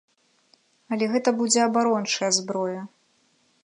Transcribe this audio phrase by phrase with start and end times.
[0.95, 2.81] Але гэта будзе абарончая зброя.